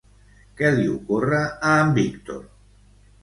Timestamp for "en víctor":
1.83-2.41